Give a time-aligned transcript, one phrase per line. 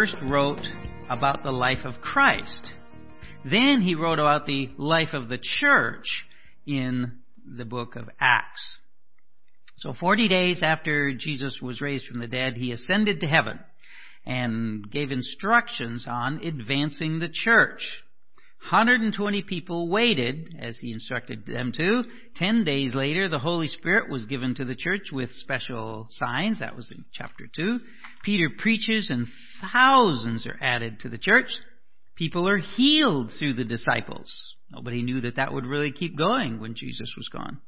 [0.00, 0.66] First wrote
[1.10, 2.72] about the life of Christ.
[3.44, 6.24] Then he wrote about the life of the church
[6.66, 8.78] in the book of Acts.
[9.76, 13.60] So 40 days after Jesus was raised from the dead, he ascended to heaven
[14.24, 17.82] and gave instructions on advancing the church.
[18.70, 22.04] 120 people waited, as he instructed them to.
[22.36, 26.60] Ten days later, the Holy Spirit was given to the church with special signs.
[26.60, 27.80] That was in chapter 2.
[28.22, 29.26] Peter preaches and
[29.72, 31.48] thousands are added to the church.
[32.16, 34.30] People are healed through the disciples.
[34.70, 37.60] Nobody knew that that would really keep going when Jesus was gone.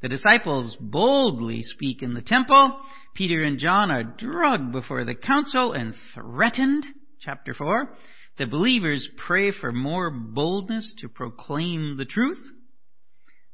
[0.00, 2.80] The disciples boldly speak in the temple.
[3.14, 6.84] Peter and John are drugged before the council and threatened.
[7.20, 7.88] Chapter 4.
[8.38, 12.42] The believers pray for more boldness to proclaim the truth.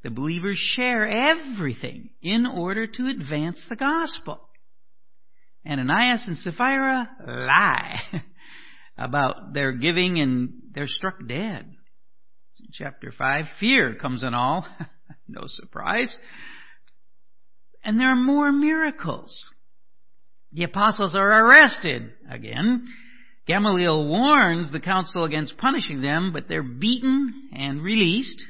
[0.03, 4.48] The believers share everything in order to advance the gospel.
[5.67, 8.01] Ananias and Sapphira lie
[8.99, 11.75] about their giving and they're struck dead.
[12.73, 14.67] Chapter 5, fear comes in all.
[15.29, 16.15] no surprise.
[17.85, 19.49] And there are more miracles.
[20.53, 22.89] The apostles are arrested again.
[23.47, 28.43] Gamaliel warns the council against punishing them, but they're beaten and released.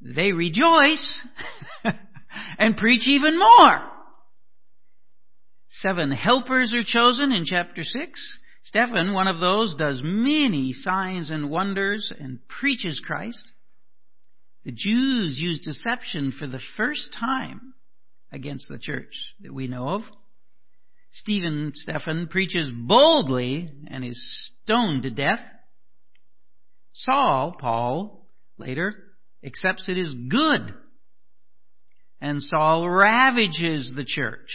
[0.00, 1.22] They rejoice
[2.58, 3.93] and preach even more.
[5.80, 8.38] Seven helpers are chosen in chapter 6.
[8.62, 13.50] Stephen, one of those, does many signs and wonders and preaches Christ.
[14.64, 17.74] The Jews use deception for the first time
[18.32, 20.02] against the church that we know of.
[21.12, 25.40] Stephen, Stephen preaches boldly and is stoned to death.
[26.92, 28.26] Saul, Paul,
[28.58, 28.94] later,
[29.44, 30.72] accepts it as good.
[32.20, 34.48] And Saul ravages the church.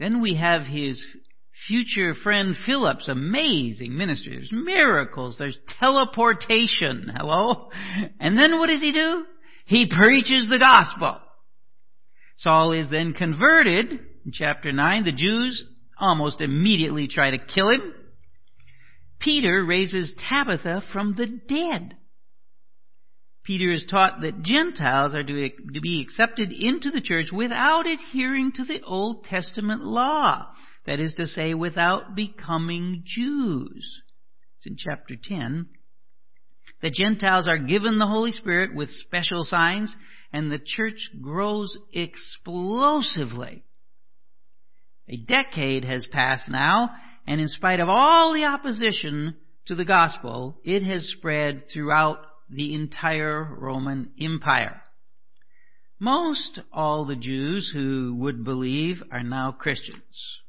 [0.00, 1.04] Then we have his
[1.68, 4.34] future friend Philip's amazing ministry.
[4.34, 5.36] There's miracles.
[5.38, 7.12] There's teleportation.
[7.14, 7.68] Hello?
[8.18, 9.26] And then what does he do?
[9.66, 11.20] He preaches the gospel.
[12.38, 13.92] Saul is then converted.
[14.24, 15.62] In chapter 9, the Jews
[16.00, 17.92] almost immediately try to kill him.
[19.18, 21.94] Peter raises Tabitha from the dead.
[23.42, 28.64] Peter is taught that Gentiles are to be accepted into the church without adhering to
[28.64, 30.46] the Old Testament law.
[30.86, 34.02] That is to say, without becoming Jews.
[34.58, 35.66] It's in chapter 10.
[36.82, 39.94] The Gentiles are given the Holy Spirit with special signs,
[40.32, 43.64] and the church grows explosively.
[45.08, 46.90] A decade has passed now,
[47.26, 49.36] and in spite of all the opposition
[49.66, 52.18] to the gospel, it has spread throughout
[52.50, 54.82] the entire Roman Empire.
[55.98, 60.40] Most all the Jews who would believe are now Christians.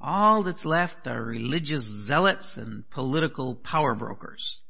[0.00, 4.60] All that's left are religious zealots and political power brokers.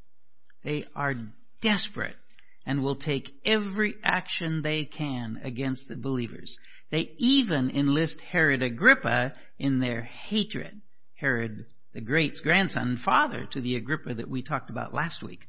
[0.62, 1.14] They are
[1.60, 2.16] desperate
[2.64, 6.56] and will take every action they can against the believers.
[6.90, 10.80] They even enlist Herod Agrippa in their hatred.
[11.16, 15.48] Herod the Great's grandson, father to the Agrippa that we talked about last week.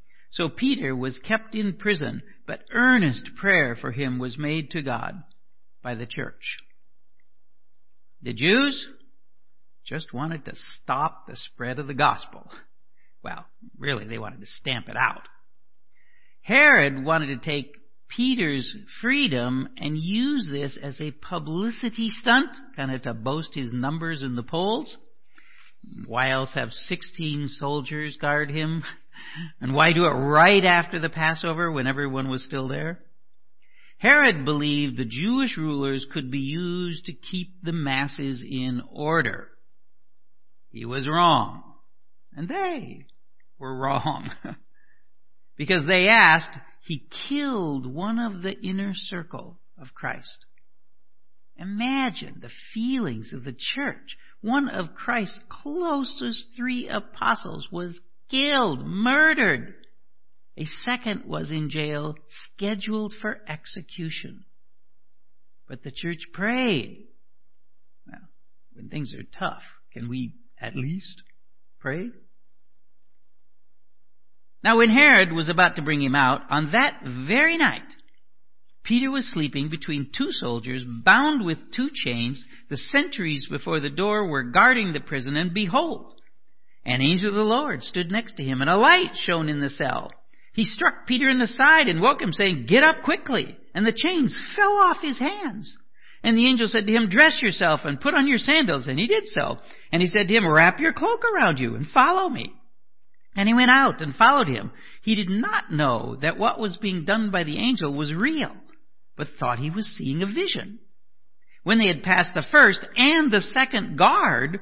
[0.31, 5.23] So Peter was kept in prison, but earnest prayer for him was made to God
[5.83, 6.57] by the church.
[8.21, 8.87] The Jews
[9.85, 12.49] just wanted to stop the spread of the gospel.
[13.23, 13.45] Well,
[13.77, 15.27] really, they wanted to stamp it out.
[16.41, 17.75] Herod wanted to take
[18.07, 24.21] Peter's freedom and use this as a publicity stunt, kind of to boast his numbers
[24.21, 24.97] in the polls.
[26.05, 28.83] Why else have 16 soldiers guard him?
[29.59, 32.99] And why do it right after the Passover when everyone was still there?
[33.97, 39.49] Herod believed the Jewish rulers could be used to keep the masses in order.
[40.71, 41.63] He was wrong.
[42.35, 43.05] And they
[43.59, 44.31] were wrong.
[45.57, 50.45] because they asked, he killed one of the inner circle of Christ.
[51.57, 54.17] Imagine the feelings of the church.
[54.41, 57.99] One of Christ's closest three apostles was
[58.31, 59.75] killed, murdered.
[60.57, 64.45] A second was in jail, scheduled for execution.
[65.67, 67.07] But the church prayed.
[68.07, 68.21] Well,
[68.73, 69.63] when things are tough,
[69.93, 71.23] can we at least
[71.79, 72.09] pray.
[74.63, 77.81] Now when Herod was about to bring him out, on that very night,
[78.83, 82.43] Peter was sleeping between two soldiers, bound with two chains.
[82.69, 86.13] The sentries before the door were guarding the prison, and behold,
[86.85, 89.69] an angel of the Lord stood next to him, and a light shone in the
[89.69, 90.11] cell.
[90.53, 93.55] He struck Peter in the side and woke him, saying, Get up quickly!
[93.73, 95.75] And the chains fell off his hands.
[96.23, 98.87] And the angel said to him, Dress yourself and put on your sandals.
[98.87, 99.57] And he did so.
[99.91, 102.53] And he said to him, Wrap your cloak around you and follow me.
[103.35, 104.71] And he went out and followed him.
[105.01, 108.51] He did not know that what was being done by the angel was real,
[109.15, 110.79] but thought he was seeing a vision.
[111.63, 114.59] When they had passed the first and the second guard,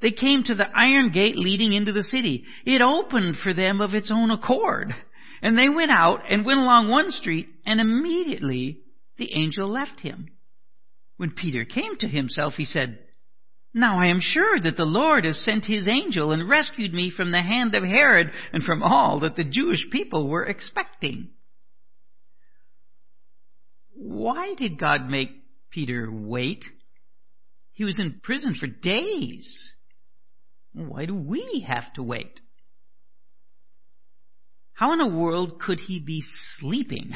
[0.00, 2.44] they came to the iron gate leading into the city.
[2.64, 4.94] It opened for them of its own accord.
[5.42, 8.80] And they went out and went along one street, and immediately
[9.18, 10.28] the angel left him.
[11.16, 12.98] When Peter came to himself, he said,
[13.74, 17.30] Now I am sure that the Lord has sent his angel and rescued me from
[17.30, 21.28] the hand of Herod and from all that the Jewish people were expecting.
[23.94, 25.30] Why did God make
[25.70, 26.64] Peter wait?
[27.72, 29.72] He was in prison for days.
[30.72, 32.40] Why do we have to wait?
[34.72, 36.22] How in the world could he be
[36.58, 37.12] sleeping?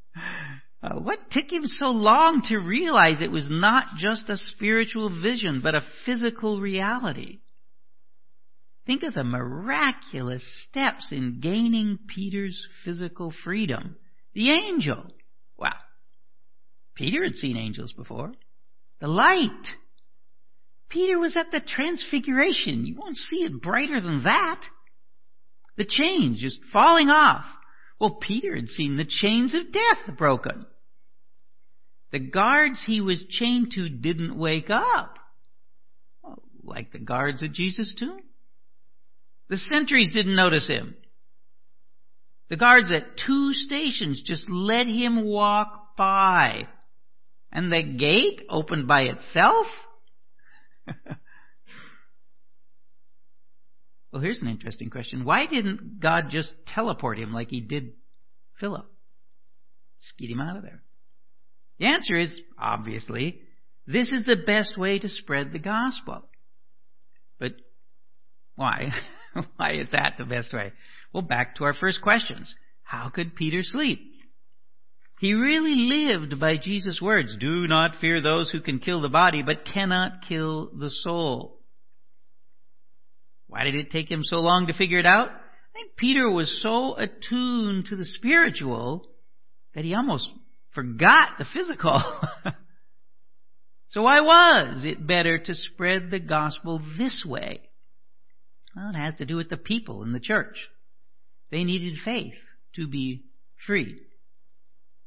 [0.82, 5.60] uh, what took him so long to realize it was not just a spiritual vision,
[5.62, 7.38] but a physical reality?
[8.84, 13.96] Think of the miraculous steps in gaining Peter's physical freedom.
[14.34, 15.12] The angel.
[15.58, 15.74] Wow.
[16.94, 18.32] Peter had seen angels before.
[19.00, 19.66] The light.
[20.88, 22.86] Peter was at the transfiguration.
[22.86, 24.60] You won't see it brighter than that.
[25.76, 27.44] The chains just falling off.
[28.00, 30.66] Well, Peter had seen the chains of death broken.
[32.10, 35.18] The guards he was chained to didn't wake up.
[36.62, 38.20] like the guards at Jesus' tomb.
[39.48, 40.94] The sentries didn't notice him.
[42.48, 46.66] The guards at two stations just let him walk by.
[47.52, 49.66] And the gate opened by itself?
[54.12, 55.24] Well, here's an interesting question.
[55.24, 57.92] Why didn't God just teleport him like he did
[58.58, 58.86] Philip?
[60.18, 60.82] Get him out of there.
[61.78, 63.40] The answer is, obviously,
[63.86, 66.24] this is the best way to spread the gospel.
[67.38, 67.52] But
[68.56, 68.92] why?
[69.56, 70.72] why is that the best way?
[71.12, 72.54] Well, back to our first questions.
[72.82, 74.00] How could Peter sleep?
[75.18, 79.42] He really lived by Jesus' words, do not fear those who can kill the body,
[79.42, 81.58] but cannot kill the soul.
[83.48, 85.30] Why did it take him so long to figure it out?
[85.30, 89.08] I think Peter was so attuned to the spiritual
[89.74, 90.30] that he almost
[90.72, 92.00] forgot the physical.
[93.88, 97.60] so why was it better to spread the gospel this way?
[98.76, 100.68] Well, it has to do with the people in the church.
[101.50, 102.34] They needed faith
[102.76, 103.24] to be
[103.66, 104.00] free.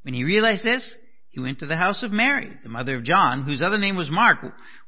[0.04, 0.94] When he realized this,
[1.30, 4.10] he went to the house of Mary, the mother of John, whose other name was
[4.12, 4.40] Mark,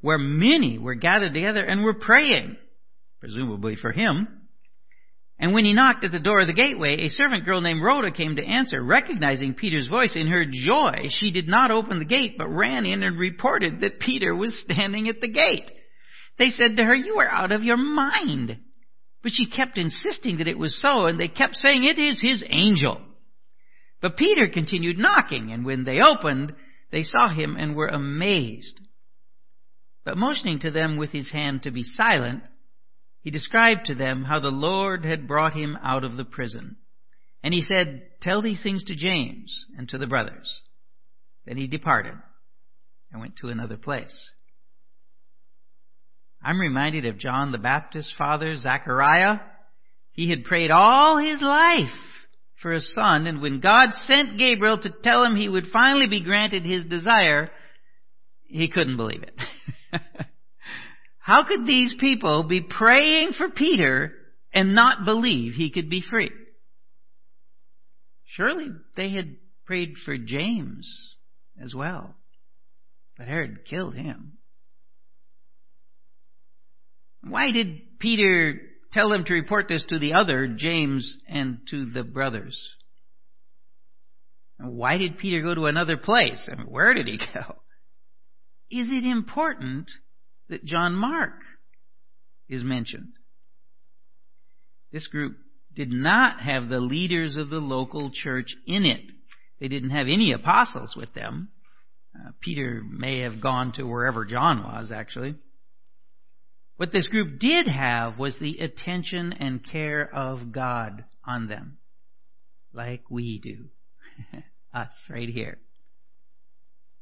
[0.02, 2.58] where many were gathered together and were praying
[3.24, 4.28] presumably for him.
[5.40, 8.12] And when he knocked at the door of the gateway, a servant girl named Rhoda
[8.12, 8.84] came to answer.
[8.84, 13.02] Recognizing Peter's voice in her joy, she did not open the gate, but ran in
[13.02, 15.72] and reported that Peter was standing at the gate.
[16.38, 18.58] They said to her, You are out of your mind.
[19.22, 22.44] But she kept insisting that it was so, and they kept saying, It is his
[22.50, 23.00] angel.
[24.04, 26.54] But Peter continued knocking, and when they opened,
[26.92, 28.82] they saw him and were amazed.
[30.04, 32.44] But motioning to them with his hand to be silent,
[33.22, 36.76] he described to them how the Lord had brought him out of the prison.
[37.44, 40.62] And he said, Tell these things to James and to the brothers.
[41.46, 42.16] Then he departed
[43.10, 44.32] and went to another place.
[46.44, 49.40] I'm reminded of John the Baptist's father, Zechariah.
[50.12, 52.13] He had prayed all his life
[52.64, 56.24] for a son, and when God sent Gabriel to tell him he would finally be
[56.24, 57.52] granted his desire,
[58.46, 59.36] he couldn't believe it.
[61.20, 64.14] How could these people be praying for Peter
[64.52, 66.32] and not believe he could be free?
[68.26, 71.16] Surely they had prayed for James
[71.62, 72.16] as well.
[73.18, 74.38] But Herod killed him.
[77.22, 78.60] Why did Peter
[78.94, 82.58] tell them to report this to the other, James, and to the brothers?
[84.60, 86.42] Why did Peter go to another place?
[86.50, 87.56] I mean, where did he go?
[88.72, 89.90] Is it important
[90.50, 91.34] that John Mark
[92.50, 93.14] is mentioned.
[94.92, 95.38] This group
[95.76, 99.12] did not have the leaders of the local church in it.
[99.60, 101.50] They didn't have any apostles with them.
[102.16, 105.36] Uh, Peter may have gone to wherever John was, actually.
[106.78, 111.78] What this group did have was the attention and care of God on them,
[112.74, 113.66] like we do.
[114.74, 115.60] Us, right here.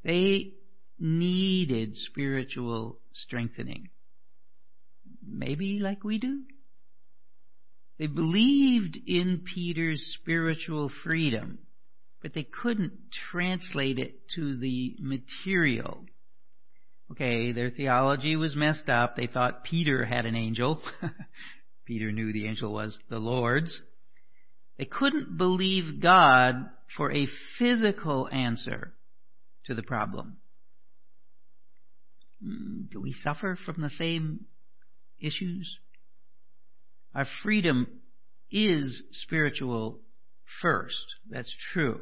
[0.03, 0.53] They
[0.99, 3.89] needed spiritual strengthening.
[5.25, 6.41] Maybe like we do.
[7.97, 11.59] They believed in Peter's spiritual freedom,
[12.21, 12.93] but they couldn't
[13.31, 16.05] translate it to the material.
[17.11, 19.17] Okay, their theology was messed up.
[19.17, 20.81] They thought Peter had an angel.
[21.85, 23.81] Peter knew the angel was the Lord's.
[24.77, 27.27] They couldn't believe God for a
[27.59, 28.93] physical answer
[29.65, 30.37] to the problem.
[32.41, 34.45] Hmm, do we suffer from the same
[35.19, 35.77] issues?
[37.13, 37.87] Our freedom
[38.49, 39.99] is spiritual
[40.61, 41.15] first.
[41.29, 41.99] That's true.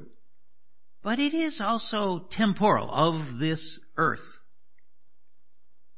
[1.02, 4.39] But it is also temporal, of this earth.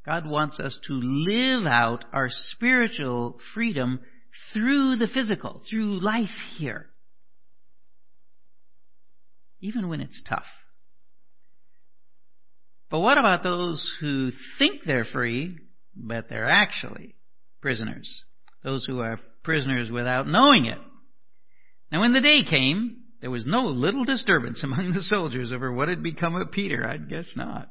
[0.06, 4.00] God wants us to live out our spiritual freedom
[4.54, 6.88] through the physical, through life here.
[9.60, 10.46] Even when it's tough.
[12.90, 15.58] But what about those who think they're free,
[15.96, 17.16] but they're actually
[17.62, 18.24] prisoners?
[18.64, 20.80] Those who are prisoners without knowing it.
[21.92, 25.90] Now when the day came, there was no little disturbance among the soldiers over what
[25.90, 26.86] had become of Peter.
[26.86, 27.71] I'd guess not.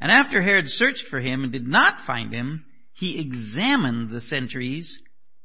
[0.00, 5.00] And after Herod searched for him and did not find him, he examined the sentries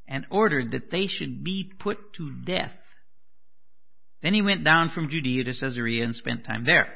[0.06, 2.72] and ordered that they should be put to death.
[4.22, 6.86] Then he went down from Judea to Caesarea and spent time there.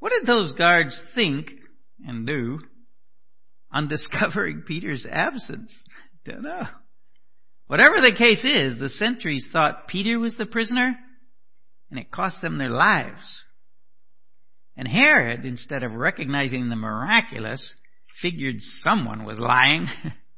[0.00, 1.50] What did those guards think
[2.06, 2.60] and do
[3.70, 5.72] on discovering Peter's absence?
[6.24, 6.64] Don't know.
[7.66, 10.96] Whatever the case is, the sentries thought Peter was the prisoner,
[11.90, 13.43] and it cost them their lives.
[14.76, 17.74] And Herod, instead of recognizing the miraculous,
[18.20, 19.86] figured someone was lying,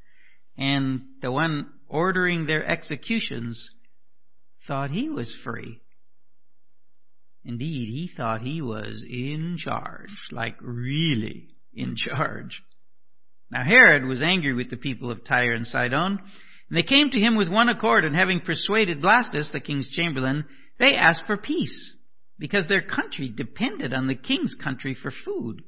[0.58, 3.70] and the one ordering their executions
[4.66, 5.80] thought he was free.
[7.44, 12.62] Indeed, he thought he was in charge, like really in charge.
[13.50, 16.18] Now Herod was angry with the people of Tyre and Sidon,
[16.68, 20.44] and they came to him with one accord, and having persuaded Blastus, the king's chamberlain,
[20.80, 21.92] they asked for peace,
[22.38, 25.62] because their country depended on the king's country for food.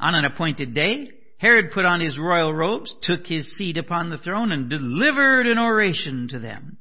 [0.00, 4.18] On an appointed day, Herod put on his royal robes, took his seat upon the
[4.18, 6.78] throne, and delivered an oration to them.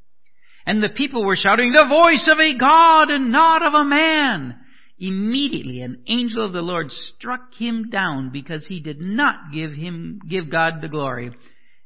[0.66, 4.60] And the people were shouting, the voice of a God and not of a man.
[4.98, 10.20] Immediately an angel of the Lord struck him down because he did not give him,
[10.30, 11.32] give God the glory.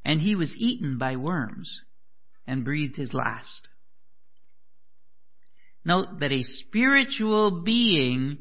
[0.05, 1.81] And he was eaten by worms
[2.45, 3.69] and breathed his last.
[5.87, 8.39] Note that a spiritual being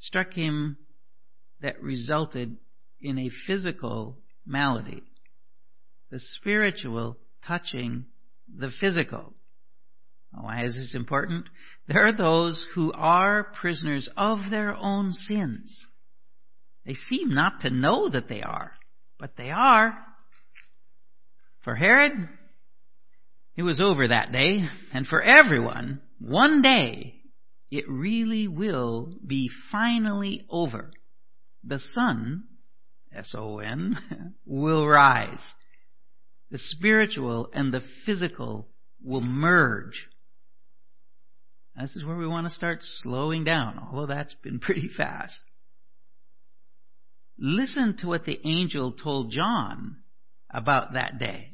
[0.00, 0.76] struck him
[1.62, 2.56] that resulted
[3.00, 5.04] in a physical malady.
[6.10, 7.16] The spiritual
[7.46, 8.06] touching
[8.52, 9.34] the physical.
[10.32, 11.46] Why is this important?
[11.86, 15.86] There are those who are prisoners of their own sins.
[16.84, 18.72] They seem not to know that they are,
[19.20, 19.96] but they are.
[21.62, 22.28] For Herod,
[23.56, 27.14] it was over that day, and for everyone, one day,
[27.70, 30.90] it really will be finally over.
[31.62, 32.44] The sun,
[33.14, 35.40] S-O-N, will rise.
[36.50, 38.68] The spiritual and the physical
[39.02, 40.06] will merge.
[41.80, 45.40] This is where we want to start slowing down, although that's been pretty fast.
[47.38, 49.96] Listen to what the angel told John
[50.50, 51.50] about that day.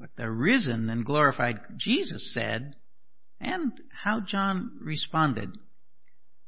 [0.00, 2.74] What the risen and glorified Jesus said,
[3.38, 3.70] and
[4.02, 5.50] how John responded.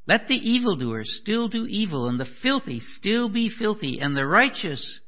[0.06, 5.00] Let the evildoer still do evil, and the filthy still be filthy, and the righteous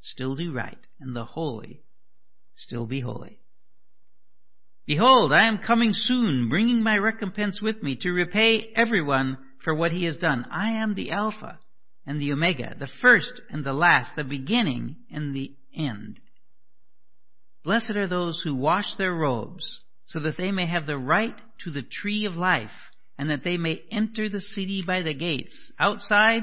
[0.00, 1.84] still do right, and the holy
[2.56, 3.38] still be holy.
[4.84, 9.92] Behold, I am coming soon, bringing my recompense with me to repay everyone for what
[9.92, 10.44] he has done.
[10.50, 11.60] I am the Alpha
[12.04, 16.18] and the Omega, the first and the last, the beginning and the end.
[17.64, 21.70] Blessed are those who wash their robes, so that they may have the right to
[21.70, 22.70] the tree of life,
[23.18, 25.54] and that they may enter the city by the gates.
[25.78, 26.42] Outside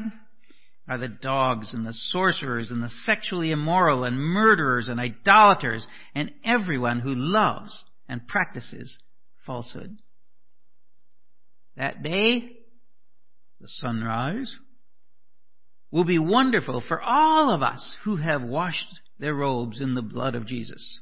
[0.88, 5.86] are the dogs and the sorcerers and the sexually immoral and murderers and idolaters
[6.16, 8.98] and everyone who loves and practices
[9.46, 9.98] falsehood.
[11.76, 12.58] That day,
[13.62, 14.56] the sunrise,
[15.92, 20.34] will be wonderful for all of us who have washed their robes in the blood
[20.34, 21.02] of Jesus.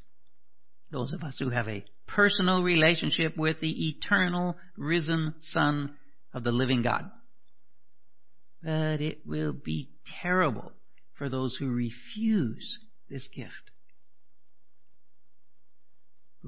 [0.90, 5.94] Those of us who have a personal relationship with the eternal risen Son
[6.32, 7.10] of the living God.
[8.62, 9.90] But it will be
[10.22, 10.72] terrible
[11.16, 12.78] for those who refuse
[13.10, 13.52] this gift.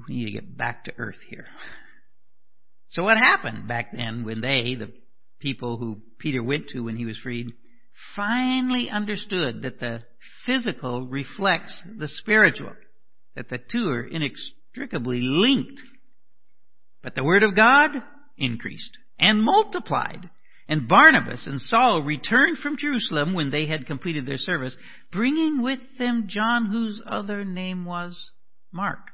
[0.07, 1.47] We need to get back to earth here.
[2.91, 4.91] So what happened back then when they, the
[5.39, 7.53] people who Peter went to when he was freed,
[8.17, 10.01] finally understood that the
[10.45, 12.73] physical reflects the spiritual,
[13.35, 15.81] that the two are inextricably linked.
[17.01, 17.91] But the Word of God
[18.37, 20.29] increased and multiplied.
[20.67, 24.75] And Barnabas and Saul returned from Jerusalem when they had completed their service,
[25.11, 28.31] bringing with them John, whose other name was
[28.71, 29.11] Mark.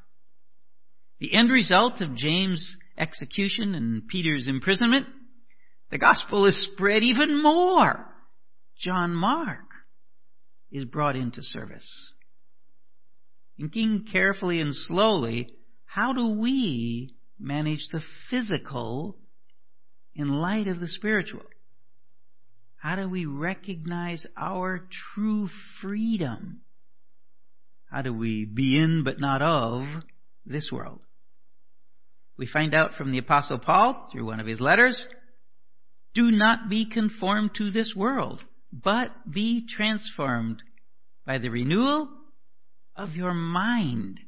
[1.19, 5.07] The end result of James' execution and Peter's imprisonment,
[5.89, 8.05] the gospel is spread even more.
[8.79, 9.65] John Mark
[10.71, 12.11] is brought into service.
[13.57, 15.49] Thinking carefully and slowly,
[15.85, 19.17] how do we manage the physical
[20.13, 21.43] in light of the spiritual?
[22.77, 25.49] How do we recognize our true
[25.81, 26.61] freedom?
[27.89, 30.03] How do we be in but not of
[30.45, 31.01] this world?
[32.37, 35.03] We find out from the Apostle Paul through one of his letters
[36.13, 40.61] do not be conformed to this world, but be transformed
[41.25, 42.09] by the renewal
[42.97, 44.19] of your mind,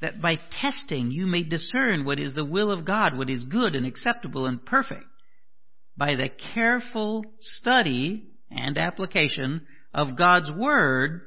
[0.00, 3.74] that by testing you may discern what is the will of God, what is good
[3.74, 5.04] and acceptable and perfect.
[5.96, 11.22] By the careful study and application of God's Word,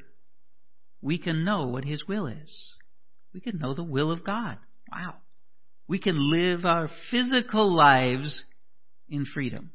[1.01, 2.74] we can know what His will is.
[3.34, 4.58] We can know the will of God.
[4.91, 5.15] Wow
[5.89, 8.44] we can live our physical lives
[9.10, 9.72] in freedom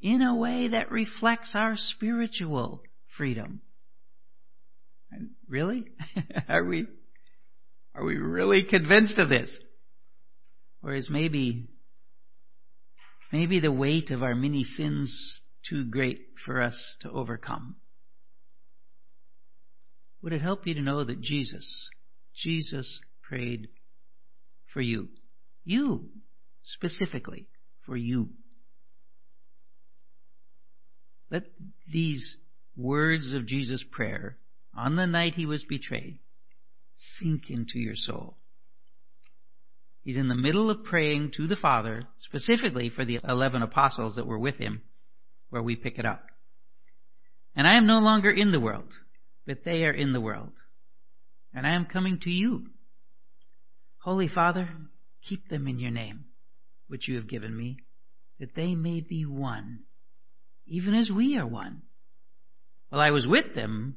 [0.00, 2.80] in a way that reflects our spiritual
[3.16, 3.60] freedom.
[5.48, 5.84] Really?
[6.48, 6.86] are we
[7.94, 9.50] are we really convinced of this?
[10.82, 11.68] Or is maybe
[13.32, 17.76] maybe the weight of our many sins too great for us to overcome?
[20.22, 21.88] Would it help you to know that Jesus,
[22.34, 23.68] Jesus prayed
[24.72, 25.08] for you.
[25.64, 26.08] You,
[26.64, 27.46] specifically,
[27.84, 28.30] for you.
[31.30, 31.44] Let
[31.92, 32.36] these
[32.76, 34.38] words of Jesus' prayer
[34.78, 36.18] on the night he was betrayed
[37.18, 38.36] sink into your soul.
[40.02, 44.26] He's in the middle of praying to the Father, specifically for the 11 apostles that
[44.26, 44.82] were with him,
[45.50, 46.24] where we pick it up.
[47.54, 48.92] And I am no longer in the world,
[49.46, 50.52] but they are in the world.
[51.54, 52.66] And I am coming to you.
[53.98, 54.68] Holy Father,
[55.28, 56.24] keep them in your name,
[56.86, 57.78] which you have given me,
[58.40, 59.80] that they may be one,
[60.66, 61.82] even as we are one.
[62.88, 63.96] While I was with them,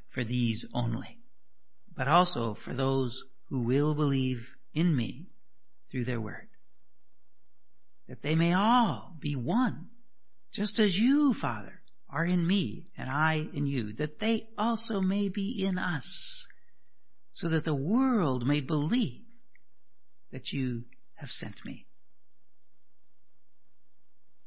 [0.13, 1.17] for these only,
[1.95, 5.27] but also for those who will believe in me
[5.89, 6.47] through their word.
[8.07, 9.87] That they may all be one,
[10.53, 15.29] just as you, Father, are in me and I in you, that they also may
[15.29, 16.45] be in us
[17.33, 19.21] so that the world may believe
[20.31, 20.83] that you
[21.15, 21.85] have sent me.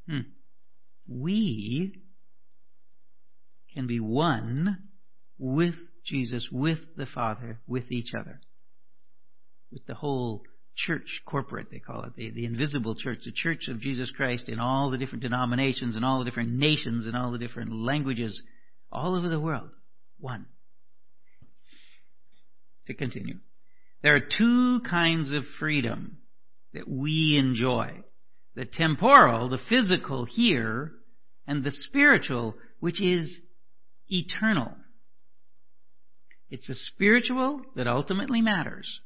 [0.09, 0.21] Hmm.
[1.09, 2.01] We
[3.73, 4.79] can be one
[5.45, 5.75] with
[6.07, 8.41] Jesus, with the Father, with each other,
[9.71, 10.43] with the whole
[10.75, 14.59] church, corporate they call it, the, the invisible church, the church of Jesus Christ in
[14.59, 18.41] all the different denominations and all the different nations and all the different languages
[18.91, 19.71] all over the world.
[20.19, 20.47] One
[22.87, 23.37] to continue.
[24.03, 26.19] There are two kinds of freedom
[26.73, 28.03] that we enjoy.
[28.55, 30.93] The temporal, the physical here,
[31.47, 33.39] and the spiritual, which is
[34.09, 34.73] eternal.
[36.55, 39.01] It's the spiritual that ultimately matters.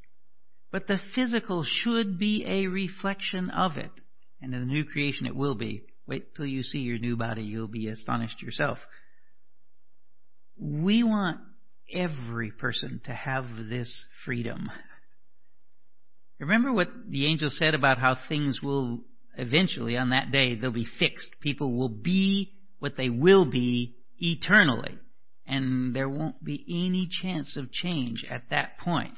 [0.71, 3.91] But the physical should be a reflection of it.
[4.43, 5.85] And in the new creation it will be.
[6.07, 8.77] Wait till you see your new body, you'll be astonished yourself.
[10.61, 11.41] We want
[11.91, 14.71] every person to have this freedom.
[16.39, 19.01] Remember what the angel said about how things will
[19.39, 21.31] eventually, on that day, they'll be fixed.
[21.41, 24.99] People will be what they will be eternally.
[25.49, 29.15] And there won't be any chance of change at that point.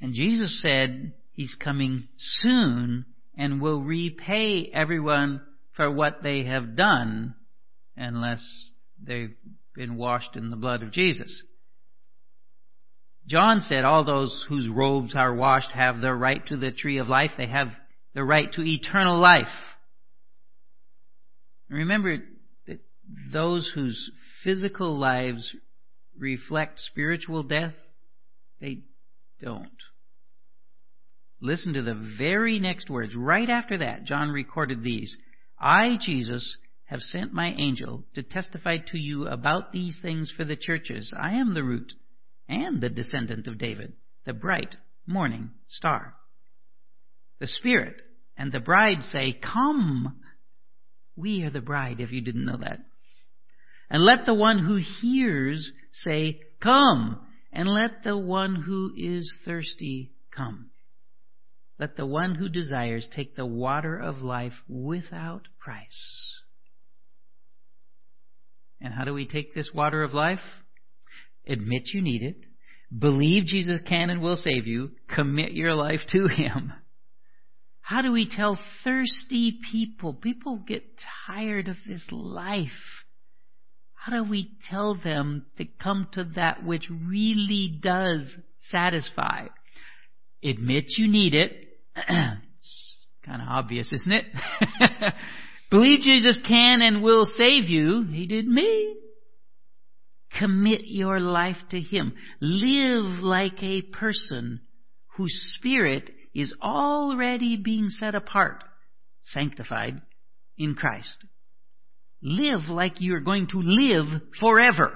[0.00, 3.06] And Jesus said he's coming soon
[3.38, 5.40] and will repay everyone
[5.76, 7.36] for what they have done
[7.96, 8.42] unless
[9.00, 9.36] they've
[9.74, 11.42] been washed in the blood of Jesus.
[13.28, 17.08] John said all those whose robes are washed have the right to the tree of
[17.08, 17.32] life.
[17.36, 17.68] They have
[18.14, 19.46] the right to eternal life.
[21.68, 22.18] Remember
[23.32, 24.10] those whose
[24.42, 25.54] physical lives
[26.18, 27.74] reflect spiritual death,
[28.60, 28.80] they
[29.40, 29.70] don't.
[31.40, 33.14] Listen to the very next words.
[33.14, 35.16] Right after that, John recorded these.
[35.58, 40.56] I, Jesus, have sent my angel to testify to you about these things for the
[40.56, 41.12] churches.
[41.18, 41.92] I am the root
[42.48, 43.92] and the descendant of David,
[44.24, 46.14] the bright morning star.
[47.38, 47.96] The Spirit
[48.36, 50.20] and the bride say, Come.
[51.16, 52.80] We are the bride, if you didn't know that.
[53.90, 57.20] And let the one who hears say, Come.
[57.52, 60.70] And let the one who is thirsty come.
[61.78, 66.40] Let the one who desires take the water of life without price.
[68.80, 70.40] And how do we take this water of life?
[71.46, 72.44] Admit you need it.
[72.96, 74.90] Believe Jesus can and will save you.
[75.14, 76.72] Commit your life to Him.
[77.80, 80.12] How do we tell thirsty people?
[80.12, 80.82] People get
[81.26, 82.68] tired of this life.
[84.06, 88.22] How do we tell them to come to that which really does
[88.70, 89.46] satisfy?
[90.44, 91.66] Admit you need it
[91.96, 94.26] it's kind of obvious, isn't it?
[95.70, 98.04] Believe Jesus can and will save you.
[98.04, 98.96] He did me.
[100.38, 102.12] Commit your life to Him.
[102.40, 104.60] Live like a person
[105.16, 108.62] whose spirit is already being set apart,
[109.22, 110.02] sanctified
[110.58, 111.16] in Christ.
[112.28, 114.92] Live like you're going to live forever.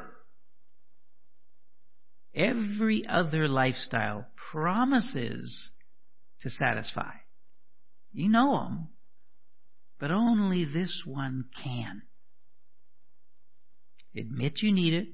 [2.35, 5.69] Every other lifestyle promises
[6.40, 7.12] to satisfy.
[8.12, 8.88] You know them,
[10.01, 12.03] but only this one can.
[14.16, 15.07] Admit you need it.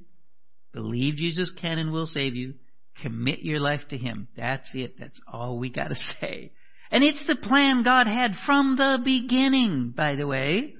[0.72, 2.55] Believe Jesus can and will save you.
[3.02, 4.29] Commit your life to Him.
[4.38, 4.94] That's it.
[4.98, 6.52] That's all we gotta say.
[6.90, 10.76] And it's the plan God had from the beginning, by the way.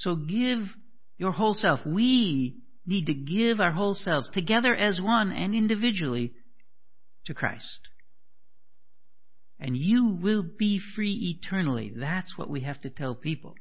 [0.00, 0.58] So give
[1.16, 1.80] your whole self.
[1.86, 6.32] We need to give our whole selves together as one and individually
[7.26, 7.80] to Christ
[9.60, 11.92] and you will be free eternally.
[11.94, 13.54] That's what we have to tell people.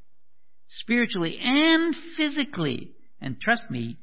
[0.70, 2.92] Spiritually and physically.
[3.20, 3.98] And trust me,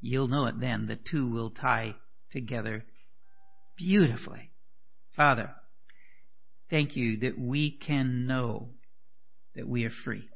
[0.00, 0.86] you'll know it then.
[0.86, 1.94] The two will tie
[2.32, 2.84] together
[3.76, 4.50] beautifully.
[5.14, 5.50] Father,
[6.70, 8.70] thank you that we can know
[9.54, 10.26] that we are free.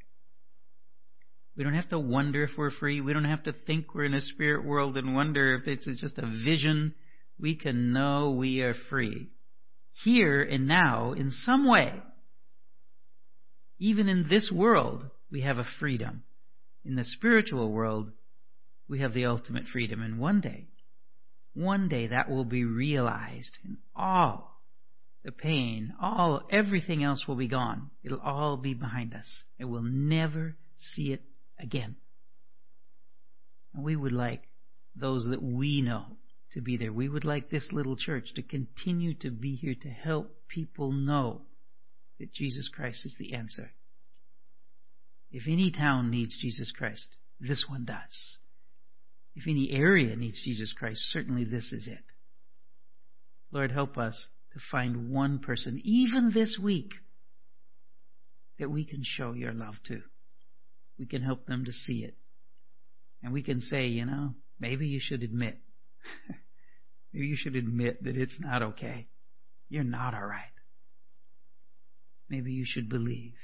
[1.57, 3.01] We don't have to wonder if we're free.
[3.01, 6.19] We don't have to think we're in a spirit world and wonder if it's just
[6.19, 6.95] a vision.
[7.39, 9.29] We can know we are free
[10.03, 11.93] here and now in some way.
[13.79, 16.25] Even in this world, we have a freedom.
[16.85, 18.11] In the spiritual world,
[18.89, 20.03] we have the ultimate freedom.
[20.03, 20.67] And one day,
[21.55, 24.61] one day that will be realized and all
[25.25, 27.91] the pain, all, everything else will be gone.
[28.03, 31.23] It'll all be behind us and we'll never see it
[31.59, 31.97] again.
[33.75, 34.43] And we would like
[34.97, 36.05] those that we know
[36.53, 36.93] to be there.
[36.93, 41.43] We would like this little church to continue to be here to help people know
[42.21, 43.73] that Jesus Christ is the answer.
[45.33, 47.07] If any town needs Jesus Christ,
[47.41, 48.39] this one does.
[49.35, 52.05] If any area needs Jesus Christ, certainly this is it.
[53.51, 56.93] Lord, help us to find one person, even this week,
[58.61, 60.03] that we can show your love to.
[60.99, 62.17] We can help them to see it.
[63.23, 65.59] And we can say, you know, maybe you should admit
[67.13, 69.07] Maybe you should admit that it's not okay.
[69.69, 70.43] You're not all right.
[72.29, 73.35] Maybe you should believe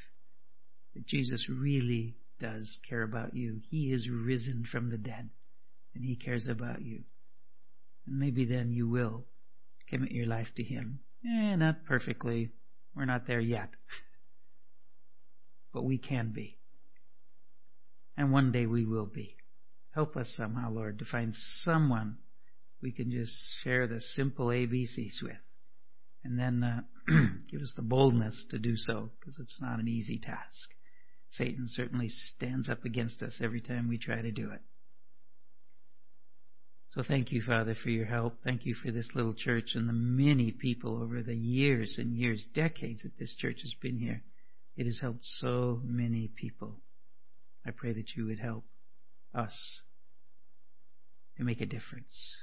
[0.95, 3.61] that Jesus really does care about you.
[3.71, 5.31] He is risen from the dead
[5.95, 7.03] and He cares about you.
[8.07, 9.25] And maybe then you will
[9.89, 11.01] commit your life to Him.
[11.25, 12.51] Eh, not perfectly.
[12.97, 13.71] We're not there yet.
[15.73, 16.60] But we can be.
[18.17, 19.37] And one day we will be.
[19.93, 22.19] Help us somehow, Lord, to find someone
[22.83, 25.33] we can just share the simple ABCs with.
[26.25, 26.81] And then uh,
[27.51, 30.71] give us the boldness to do so, because it's not an easy task.
[31.33, 34.61] Satan certainly stands up against us every time we try to do it.
[36.91, 38.39] So thank you, Father, for your help.
[38.43, 42.45] Thank you for this little church and the many people over the years and years,
[42.53, 44.23] decades that this church has been here.
[44.77, 46.81] It has helped so many people.
[47.81, 48.65] Pray that you would help
[49.35, 49.81] us
[51.39, 52.37] to make a difference.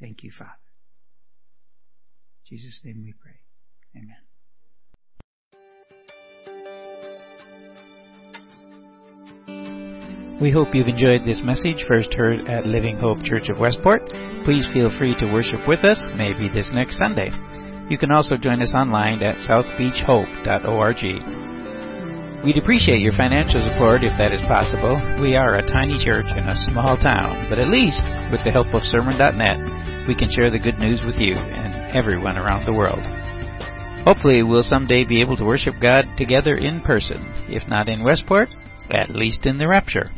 [0.00, 0.50] Thank you, Father.
[2.50, 3.40] In Jesus' name we pray.
[3.94, 4.16] Amen.
[10.40, 14.00] We hope you've enjoyed this message, first heard at Living Hope Church of Westport.
[14.46, 17.30] Please feel free to worship with us, maybe this next Sunday.
[17.90, 21.53] You can also join us online at southbeachhope.org.
[22.44, 25.00] We'd appreciate your financial support if that is possible.
[25.16, 28.68] We are a tiny church in a small town, but at least, with the help
[28.74, 33.00] of Sermon.net, we can share the good news with you and everyone around the world.
[34.04, 38.50] Hopefully, we'll someday be able to worship God together in person, if not in Westport,
[38.90, 40.10] at least in the rapture.